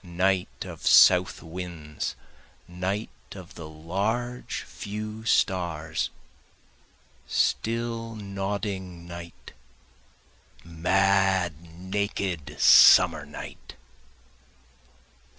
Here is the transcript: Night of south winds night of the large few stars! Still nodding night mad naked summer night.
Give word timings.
Night 0.03 0.49
of 0.65 0.87
south 0.87 1.43
winds 1.43 2.15
night 2.67 3.11
of 3.33 3.53
the 3.53 3.69
large 3.69 4.61
few 4.63 5.23
stars! 5.25 6.09
Still 7.27 8.15
nodding 8.15 9.05
night 9.07 9.51
mad 10.65 11.53
naked 11.79 12.59
summer 12.59 13.27
night. 13.27 13.75